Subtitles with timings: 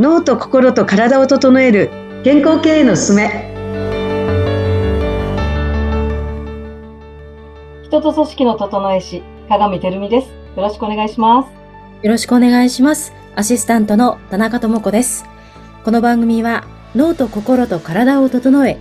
[0.00, 1.90] 脳と心と体を整える
[2.24, 3.52] 健康経営のすすめ。
[7.82, 10.28] 人と組織の整え師鏡てるみです。
[10.56, 11.50] よろしくお願いします。
[12.02, 13.12] よろしくお願いします。
[13.36, 15.26] アシスタントの田中智子です。
[15.84, 16.64] この番組は
[16.96, 18.78] 脳と心と体を整え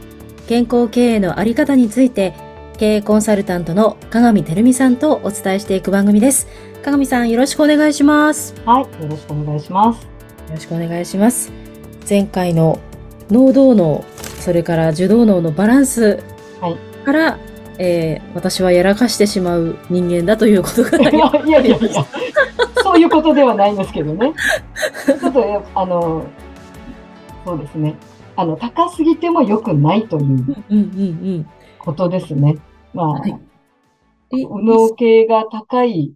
[0.47, 2.33] 健康経営のあり方について
[2.77, 6.47] 経営コンサルタントの鏡てるみさんとお伝えしていく番組です。
[6.81, 8.55] 鏡さんよろしくお願いします。
[8.65, 10.18] はいよろしくお願いします
[10.49, 11.51] よろしくお願いします。
[12.09, 12.79] 前回の
[13.29, 14.03] 脳動脳
[14.39, 16.23] それから受動脳のバランス
[17.05, 17.39] から、はい、
[17.77, 22.05] えー、私はやらかしてしまう人間だということが いやいやいやいや。
[22.81, 24.33] そういうことではないんですけどね。
[25.05, 26.23] ちょっとあの
[27.45, 27.95] そうですね。
[28.35, 31.45] あの高すぎても良くないという
[31.77, 32.57] ことですね。
[32.95, 33.39] まあ、はい、
[34.31, 36.13] 右脳系が高い、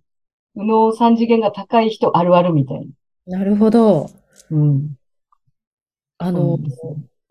[0.56, 2.88] 右脳三次元が高い人あるあるみたい
[3.28, 3.38] な。
[3.38, 4.10] なるほど。
[4.54, 4.96] うん。
[6.20, 6.60] あの、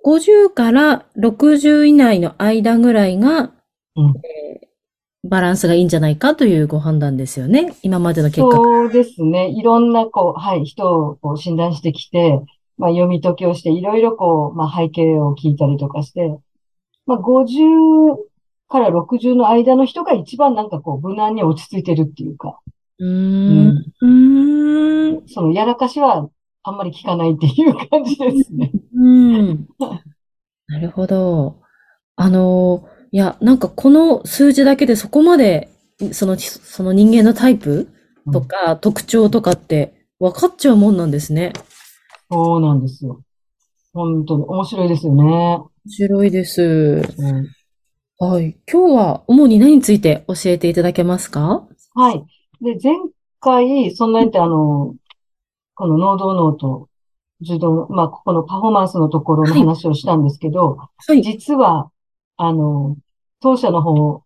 [0.04, 3.52] 50から60以内の間ぐらいが、
[3.94, 7.76] うんえー、バランスがいいんじゃないかというご判断ですよね。
[7.82, 8.56] 今までの結果。
[8.56, 9.50] そうですね。
[9.50, 12.40] いろんな、こう、はい、人をこう診断してきて、
[12.76, 16.36] まあ、読み解きをして、いろいろこう、まあ、背景を聞いたりとかして、
[17.06, 18.16] まあ、50
[18.68, 22.58] から60の間の人が一番なんかこう、無難に落ち着いてるっていうか。
[22.98, 23.84] うん。
[24.00, 25.28] うん。
[25.28, 26.28] その、やらかしは
[26.64, 28.70] あんまり聞かないっていう感じですね。
[28.94, 29.68] うん。
[30.68, 31.60] なるほど。
[32.16, 35.68] あの、いや、なんかこの数字だけでそこまで、
[36.12, 37.88] その、その人間のタイプ
[38.32, 41.52] とか、特徴とかって分かっちゃうもんなんですね。
[42.30, 43.22] そうなんですよ。
[43.92, 45.22] 本当に面白いですよね。
[45.24, 46.62] 面白いです。
[47.18, 47.48] うん
[48.18, 48.56] はい。
[48.72, 51.66] 今日は主に何について教えていただけますか？
[51.94, 52.24] はい。
[52.60, 52.94] で、前
[53.40, 54.94] 回、そんなにってあの、
[55.82, 56.88] この能動脳と
[57.40, 61.90] 受動、まあ、ここのパフォーマンスのところの話をしたんですけど、はい、実は、
[62.36, 62.96] あの、
[63.40, 64.22] 当社の方、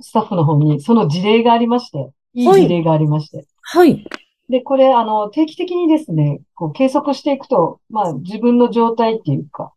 [0.00, 3.44] スタッフの方にその事例がありまして、いい事例がありまして。
[3.60, 4.06] はい。
[4.48, 9.72] で、これ、あの、定期的にですね、こう計測していくと、まあ、自分の状態っていうか、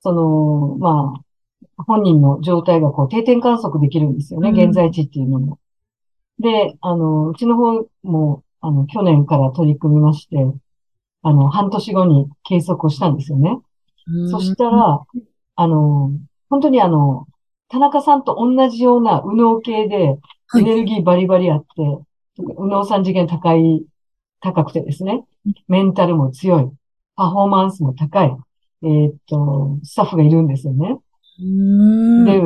[0.00, 1.22] その、ま
[1.78, 5.60] あ、本人の状態がこう定点観測できるんですよね、うん、現在地っていうのも。
[6.40, 10.36] で、あの、うちの方も、あの、去年から取り組みまして、
[11.22, 13.58] あの、半年後に計測をしたんですよね。
[14.06, 15.00] うん、そしたら、
[15.56, 16.12] あの、
[16.48, 17.26] 本当にあの、
[17.68, 20.18] 田中さんと同じような右脳系で、
[20.54, 22.02] エネルギーバリバリあって、はい、
[22.38, 23.84] 右脳三次元高い、
[24.40, 25.24] 高くてですね、
[25.68, 26.70] メンタルも強い、
[27.16, 28.36] パフォーマンスも高い、
[28.82, 30.98] えー、っと、スタッフがいるんですよね。
[32.24, 32.40] で、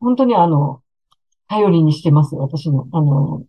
[0.00, 0.82] 本当にあの、
[1.48, 2.34] 頼りにしてます。
[2.34, 3.44] 私の、あの、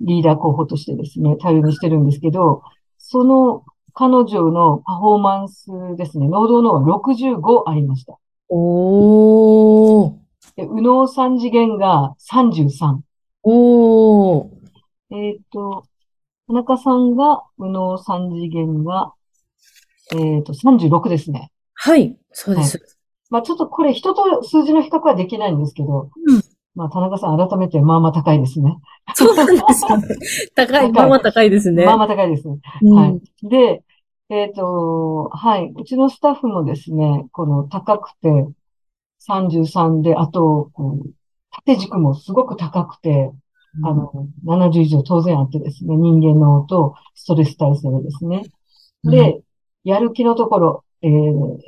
[0.00, 2.62] リーダー候補としてですね、頼りにしてるんですけど、
[2.98, 3.64] その
[3.94, 8.18] 彼女のパフォーマンスですね、能動の65ありました。
[8.48, 10.12] おー。
[10.56, 12.98] で、右脳三次元が33。
[13.42, 14.48] おー。
[15.10, 15.84] えっ、ー、と、
[16.48, 19.12] 田中さんが、右脳三次元が、
[20.12, 21.50] えっ、ー、と、36ですね。
[21.74, 22.78] はい、そうです。
[22.78, 22.96] はい
[23.30, 26.42] まあちょっとこれ人と数字の比較はできないんですけど、うん、
[26.76, 28.76] まあ田中さん改めてまあまあ高いですね。
[29.14, 30.16] そうなんですね。
[30.54, 31.84] 高い、まあまあ高いですね。
[31.86, 32.46] まあまあ高いです。
[32.46, 33.20] うん、はい。
[33.42, 33.82] で、
[34.28, 35.72] えっ、ー、と、はい。
[35.74, 38.28] うちのスタッフもですね、この高くて
[39.26, 41.10] 33で、あと、こう、
[41.64, 43.32] 縦軸もすごく高くて、
[43.82, 48.42] あの、70以上当然あってですね、人間のとストレス耐性ですね。
[49.04, 49.40] で、
[49.84, 51.58] やる気のところ、えー、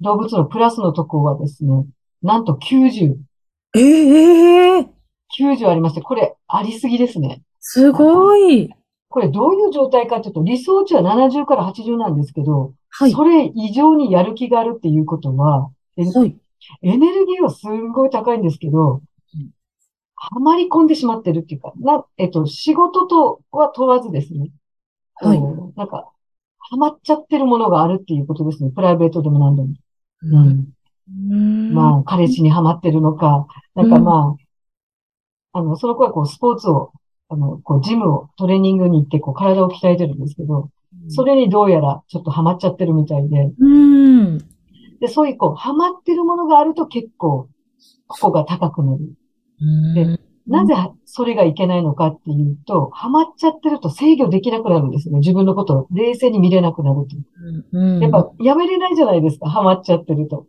[0.00, 1.86] 動物のプラスのところはですね、
[2.22, 3.16] なんと90。
[3.74, 4.88] ええー、
[5.38, 7.42] 90ありまして、これありすぎですね。
[7.60, 8.70] すごい。
[9.08, 16.36] これどういう状態かというと、理想値は70から80なんですけど、はい、それ以上にやる気があるっていうことは、はい、
[16.82, 19.02] エネルギーはすんごい高いんですけど、
[20.22, 24.50] はまり込んでしまってるっていうか、な、えっと、仕事とは問わずですね。
[25.14, 25.40] はい。
[25.76, 26.12] なんか、
[26.58, 28.70] はまっちゃってるものがあるっていうことですね。
[28.70, 29.68] プライベートでも何でも。
[30.22, 30.68] うん。
[31.72, 34.36] まあ、彼氏にハマってるのか、なんかま
[35.52, 36.92] あ、あの、その子はこう、スポーツを、
[37.28, 40.70] あの、こう、ジムを、トレーニングに行って、こう、体を鍛えてるんですけど、
[41.08, 44.38] それにどうやらちょっとハマっちゃってるみたいで、うん。
[45.00, 47.48] で、そういう、こう、ハマってるものがあると結構、
[48.06, 49.14] ここが高くなる。
[49.94, 50.74] で、なぜ
[51.04, 55.18] それがいけないのかっていうと、ハマっちゃってると制御できなくなるんですね。
[55.18, 57.16] 自分のことを冷静に見れなくなると。
[57.72, 60.46] うん、やっぱやめれないじゃないですか、ハマっちゃってると。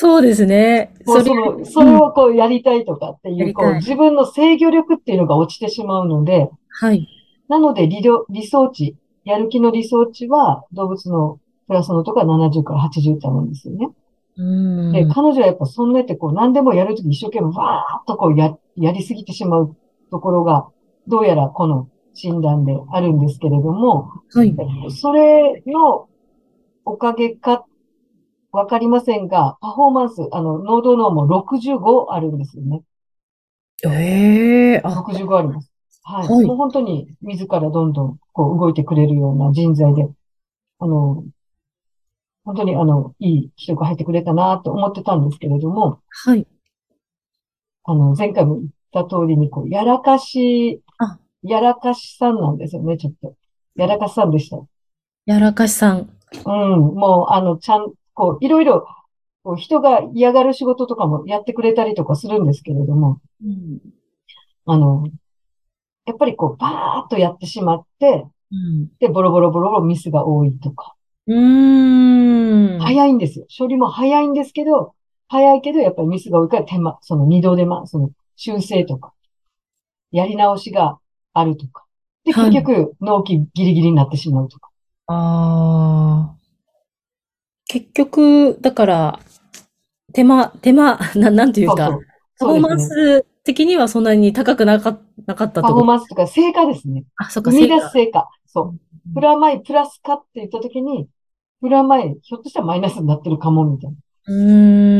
[0.00, 0.94] そうですね。
[1.04, 7.08] それそれをこうやりたいとかっていう、こう自分の制御力っていうのが落ちてしまうので、はい。
[7.48, 8.00] なので理
[8.30, 13.88] 理想値、やる気の理想値は動物のプラスのとか70から80ってあるんですよね。
[14.36, 14.92] うん。
[14.92, 19.76] で、彼女はやっぱそんなってこう何でもやるとき一生懸命わーっとこうや、やりすぎてしまう
[20.12, 20.68] ところが、
[21.08, 24.54] どうやらこの診断であるんですけれども、はい。
[24.90, 26.08] それの
[26.84, 27.64] おかげか、
[28.52, 32.82] わかりませんが、パフォーマンス、あの、濃度脳も65あるんですよね。
[33.84, 35.70] ええあ、65あります。
[36.02, 36.28] はい。
[36.28, 40.08] はいもう本当に自らどんどんこう動いてくれるような人材で、
[40.78, 41.24] あの、
[42.44, 46.46] 本当にあの、いい人が入ってくれたなと思ってたんですけれども、はい。
[47.84, 53.34] あの、前回も言った通りに、こう、やらかしあ、やらかしさんなんですよね、ちょっと。
[53.76, 54.58] やらかしさんでした。
[55.26, 56.10] やらかしさん。
[56.44, 58.88] うん、もう、あの、ちゃん、こう、いろいろ、
[59.44, 63.78] こう人が嫌がる仕事とかもやってくれたりとかするんですけれども、うん。
[64.66, 65.06] あの、
[66.04, 68.88] やっぱりこう、バーっとやってしまって、うん。
[68.98, 70.96] で、ボロボロボロボロミスが多いとか。
[71.28, 72.80] うーん。
[72.80, 73.46] 早いんですよ。
[73.56, 74.94] 処理も早いんですけど、
[75.28, 79.12] 早いけど、やっぱりミスが多いから手間、その二度手間、その修正とか、
[80.10, 80.98] やり直しが
[81.34, 81.84] あるとか。
[82.24, 84.70] で、はい結局、納期ギリギリになってしまうとか。
[85.06, 86.37] ああ。
[87.68, 89.20] 結局、だから、
[90.12, 92.02] 手間、手間、 な、なんていうか、そうそう。
[92.38, 92.80] パフォーマン。
[92.80, 95.84] ス的にはそんなに高くなか、なかったパフォー。
[95.84, 97.04] マンスとか成果ですね。
[97.16, 98.28] あ、そっか、生み出す成果。
[98.46, 99.14] そう。
[99.14, 101.08] プラマイプラスかって言ったときに、
[101.60, 103.96] プラマイ、ひょっとしたらマイナスになってるかも、みたいな。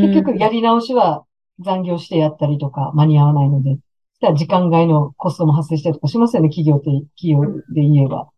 [0.07, 1.25] 結局、やり直しは
[1.61, 3.75] 残業してやったりとか、間に合わないので。
[3.75, 3.81] そし
[4.21, 6.87] たら時間外のコストも発生したりとかしますよね、企業って、
[7.17, 8.29] 企業で言えば。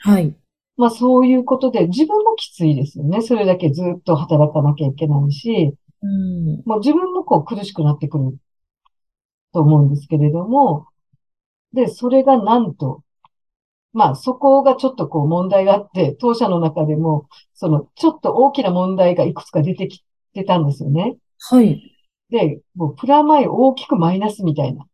[0.00, 0.34] はい。
[0.76, 3.20] まあそういうことで、自分もきついですよね。
[3.22, 6.62] それだけずっと働かなきゃいけないし、うん。
[6.64, 8.38] もう自分もこう苦しくなってくる
[9.52, 10.86] と思うんですけれども、
[11.72, 13.02] で、それがなんと、
[13.92, 20.04] まあそこがちょっとこう問題があって、当社の中でも、そのちょっと大きな問題がいくつか出てき
[20.34, 21.16] てたんですよね。
[21.40, 21.80] はい。
[22.30, 24.86] で、もうプラマイ大きくマイナスみたいな。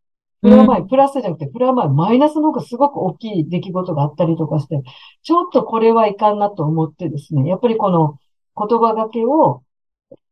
[0.43, 4.83] プラマイ、プラスじゃなくて、プラマイ、マイナスの方がすごく大きい出来事があったりとかして、
[5.23, 8.19] ちょっとこれはいかんなと思ってですね、やっぱりこの
[8.57, 9.63] 言葉がけを、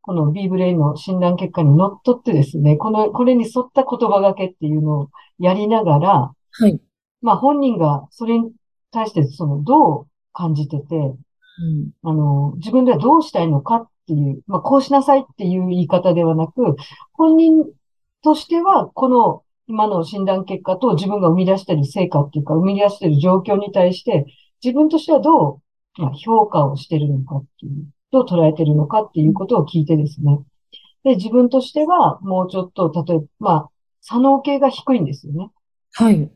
[0.01, 5.09] この B ブレインの診断結果にのっとってですね、この、これに沿った言葉がけっていうのを
[5.39, 6.81] やりながら、はい。
[7.21, 8.51] まあ本人がそれに
[8.91, 11.07] 対してそのどう感じてて、う
[11.63, 11.91] ん。
[12.03, 16.75] あの、自分ではどうしたいのかっていう、まあ、こうしなさいっていう言い方ではなく、
[17.13, 17.65] 本人
[18.23, 24.25] としては、この今の診断結果と自分が生み出している成果っていうか、生み出している状況に対して、
[24.61, 25.61] 自分としてはど
[25.97, 30.39] う、まあ、評価をしているのかっていう、どう捉えているのかっていうことを聞いてですね。
[31.05, 33.69] で、自分としては、もうちょっと、例えば、まあ、
[34.01, 35.49] 左脳系が低いんですよね。
[35.93, 36.29] はい。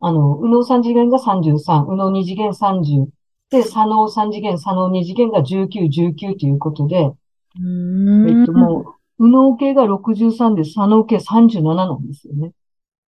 [0.00, 3.06] あの、右脳3次元が33、右脳2次元30、
[3.50, 8.40] で、左脳3次元、左脳2次元が19、19ということで、うーん。
[8.40, 12.52] えっと、もう、右脳系が63で、左脳系37なんですよね。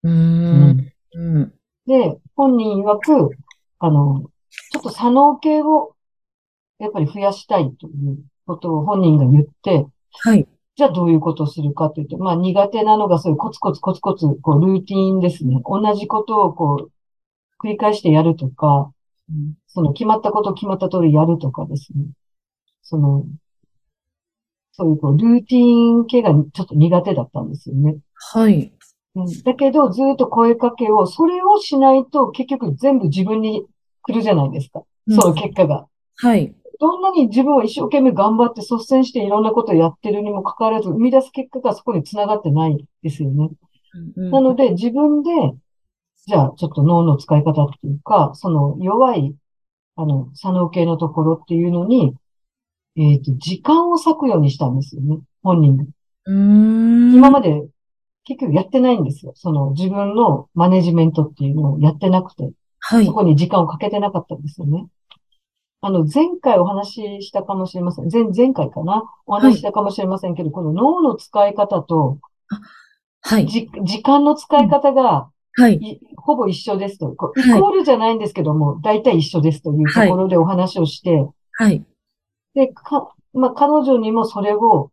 [0.03, 0.93] うーん。
[1.15, 1.55] うん。
[1.87, 3.31] で、本人曰く、
[3.79, 4.31] あの、
[4.71, 5.97] ちょっと左脳系を、
[6.79, 10.47] やっぱり増やしたいということを本人が言って、はい。
[10.77, 15.61] じゃあどういうことをするかというと、まあ苦手なのがそういうコツコツコツコツ、こう、ルーティーンですね。
[15.65, 18.93] 同じことをこう、繰り返してやるとか、
[19.31, 22.05] うんその決まったことを決まった通りやるとかですね。
[22.83, 23.25] その、
[24.73, 27.97] そういうこう、ルーティーン系がちょっと苦手だったんですよね。
[28.15, 28.73] はい。
[29.15, 33.67] うんだけど、ずっと声かけを、それをしないと結局全部自分に
[34.03, 34.85] 来るじゃないですか。
[35.11, 35.87] その結果が。
[36.17, 36.55] はい。
[36.81, 43.51] どんなに自分は一生懸命頑張って率先していろんなことをやってるにもかかわらず、生み出す結果がそこに繋がってないですよね。
[44.17, 45.31] うんなので、自分で、
[46.27, 49.35] じゃあ、ちょっと脳の使い方っていうか、その弱い、
[49.97, 52.15] あの、左脳系のところっていうのに、
[52.97, 55.21] えっと、時間を割くようにしたんですよね。
[55.43, 55.85] 本人が。
[56.27, 57.67] 今まで
[58.25, 59.33] 結局やってないんですよ。
[59.35, 63.13] その自分のマネジメントっていうのをやってなくて、はいそ。
[63.13, 64.87] こに時間をかけてなかったんですよね。
[65.81, 68.09] あの、前回お話ししたかもしれません。
[68.13, 69.03] 前、前回かな？
[69.27, 72.19] お話ししたかもしれませんけど、この脳の使い方と、
[73.21, 73.47] はい。
[73.49, 75.75] じ、時間の使い方が、はい。
[75.75, 77.13] いほぼ一緒ですと。
[77.13, 81.85] イコールじゃないんですけども、大体一緒ですというところでお話をして、はい。
[82.55, 84.93] で、か、まあ、彼女にもそれを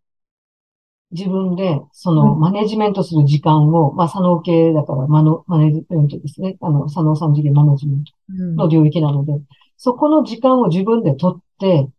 [1.11, 6.57] 自分で、その、うんマネジメントする時間を、まあ、左脳系だから、マノ、マネジメントですね。
[6.61, 9.33] あの、左脳三次元マネジメントうんの領域なので、
[9.77, 11.89] そこの時間を自分で取って、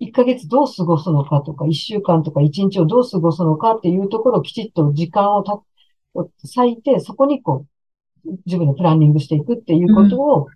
[0.00, 5.60] 1ヶ月どう過ごすのかとか、1週間とか1日をどう過ごすのかっていうところをきちっと時間をた、
[6.14, 7.66] 割いて、そこにこ
[8.24, 10.48] う、自分でプランニングしていくっていうことを、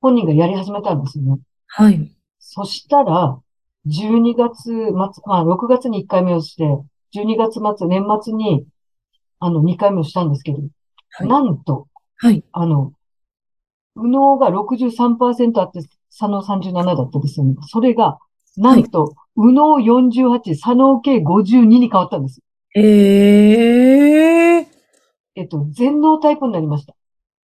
[0.00, 1.40] 本人がやり始めたんですよね。
[1.66, 2.12] はい。
[2.52, 3.38] そしたら、
[3.86, 4.84] 12月末、
[5.24, 6.64] まあ、6月に1回目をして、
[7.14, 8.66] 12月末、年末に、
[9.38, 10.58] あの、2回目をしたんですけど、
[11.12, 12.42] はいなんと、はい。
[12.50, 12.92] あの、
[13.94, 15.78] 右脳が63%あって、
[16.08, 17.54] 左脳37だったですよね。
[17.68, 18.18] それが、
[18.56, 22.40] なんと、右脳48、左脳計52に変わったんです。
[22.74, 24.68] ええ
[25.36, 26.96] えっと、全脳タイプになりました。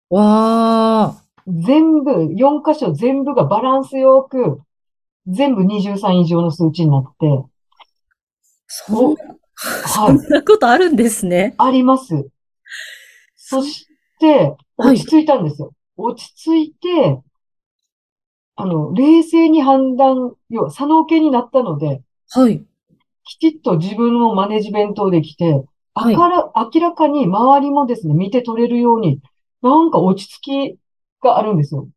[0.09, 1.23] わあ。
[1.47, 4.59] 全部、4箇所全部がバランスよく、
[5.27, 7.43] 全部23以上の数値になって、
[8.67, 9.23] そんな、
[9.55, 11.55] はい、そんなことあるんですね。
[11.57, 12.29] あります。
[13.35, 13.87] そし
[14.19, 15.73] て、はい落ち着いたんですよ。
[15.95, 17.19] 落ち着いて、
[18.55, 22.63] あの、冷静に判断、要は、左脳系になったので、はい。
[23.23, 29.19] きちっと自分のマネジメントできて、はいあから、明らかに周りもですね、見て取れるように、
[29.63, 30.79] なんか落ち着き
[31.23, 31.87] があるんですよ。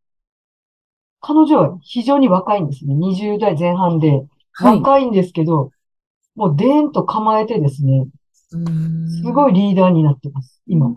[1.20, 2.94] 彼女は非常に若いんですね。
[2.94, 4.22] 20代前半で。
[4.52, 4.78] はい。
[4.78, 5.70] 若いんですけど、
[6.34, 8.56] もうでーんと構えてですね、す
[9.22, 10.96] すごいリーダーになってます、今。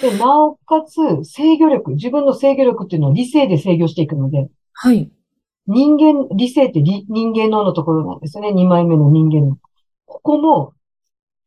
[0.00, 5.10] で、なおかつ、制御力、自分の制御力っていうのは理性で制御していくので、はい。
[5.66, 8.52] 人間、理性って理人間脳のところなんですよね。
[8.52, 9.58] 2枚目の人間の。
[10.06, 10.74] ここも、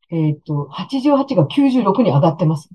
[0.10, 2.69] えっと、88が96に上がってます。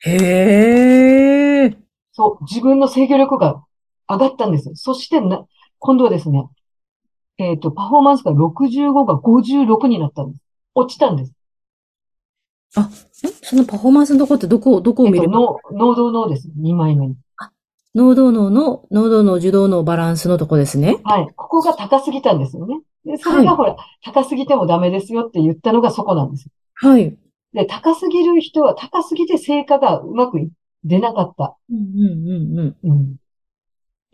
[0.00, 1.76] へえ。
[2.12, 3.64] そう、自分の制御力が
[4.08, 4.74] 上がったんですよ。
[4.76, 5.46] そしてな、
[5.78, 6.48] 今度はですね、
[7.38, 10.42] えっと、パフォーマンスが65が56になったんです。
[10.74, 11.30] 落ちたんです。
[11.30, 11.34] ん
[13.42, 16.48] そのパフォーマンスのとこってどこ、どこをえっと、見る脳、脳動脳です。
[16.56, 17.16] 2枚目に。
[17.94, 20.98] 脳動脳の、脳動脳、受動脳バランスのとこですね。
[21.04, 21.28] はい。
[21.36, 22.80] ここが高すぎたんですよね。
[23.04, 26.50] で、それがはいほら、高すぎてもダメですよって言ったのがそこなんですよ。
[26.74, 27.16] はい。
[27.52, 30.50] で、高すぎる人は高すぎて成果がうまくい
[30.82, 31.56] 出なかった。
[31.70, 32.90] うんうんうんうん。
[32.90, 33.16] うん。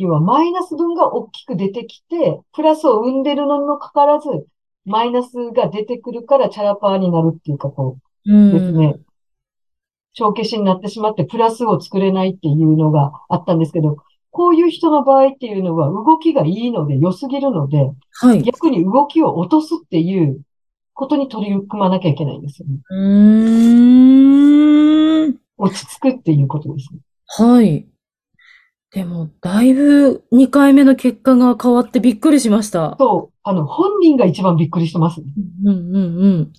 [0.01, 4.47] 要は、マイナス分が大きく出てきて、プラスを生んでるのにもかかわらず、
[4.87, 8.79] マイナスが出てくるからチャラパーになるっていうか、こううですん。
[8.79, 8.97] ね。
[10.15, 13.99] 帳消しになってしまって、プラスを作れないっていうのがあったんですけど、
[14.31, 17.91] こういう人の場合っていうのは、動きがいいので、良すぎるので、
[18.21, 18.43] はい。
[18.43, 20.41] 逆に動きを落とすっていう
[20.95, 22.79] ことに取り組まなきゃいけないんですよね。
[22.91, 22.97] うー
[25.29, 25.37] ん。
[25.59, 27.01] 落ち着くっていうことですね。
[27.27, 27.87] はい。
[28.93, 32.97] でも、だいぶ2回目の結果が変わってびっくりしました。
[32.99, 35.27] そう、あの、本人が一番びっくりしてますね。
[35.65, 36.53] うんうんうん。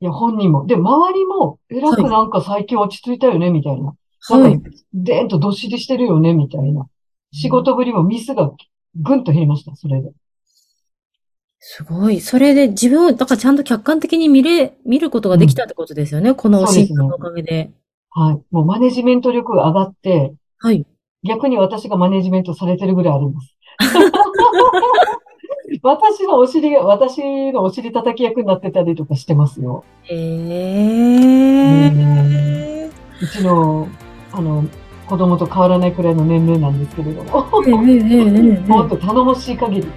[0.00, 0.66] いや、本人も。
[0.66, 3.94] で、周りも、えらくなんか最近落ち着いたよね、みたいな。
[4.28, 4.60] はい。
[4.92, 6.88] でーんとどっしりしてるよね、みたいな。
[7.32, 8.50] 仕事ぶりもミスが
[8.96, 10.10] ぐんと減りました、それで。
[11.60, 12.20] すごい。
[12.20, 16.34] それで自分を、だからちゃんと客観的に見れ、見ることができたってことですよね。
[16.34, 17.70] このそうですね診断のおかげで。
[18.10, 18.42] はい。
[18.50, 20.86] もうマネジメント力が上がって、はい。
[21.24, 23.56] 逆に私がマネジメントされてるぐらいあります。
[25.82, 29.82] 私のお尻が、私のお尻叩き役になってたりとかしてますよ。
[30.04, 30.14] へ
[31.90, 32.88] え。
[33.20, 33.88] うちの、
[34.30, 34.64] あの、
[35.08, 37.50] 子供と変わらないくらいの年齢なんですけれども。
[38.68, 39.88] もっと頼もしい限り。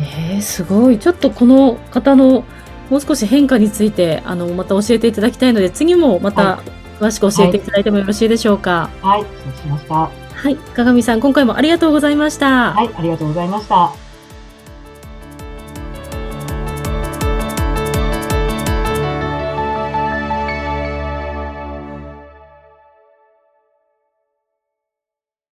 [0.00, 1.00] えー、すごい。
[1.00, 2.44] ちょっとこの方の
[2.90, 6.62] もう少し変化について、あの、また教えていただきたいので、次もまたは
[7.00, 8.90] 詳しく教えていただいてもよろしいでしょうか。
[9.00, 9.94] はい、そうしました。
[9.94, 10.56] はい。
[10.56, 12.72] 鏡さん、今回もありがとうございました。
[12.72, 14.09] はい、ありがとうございました。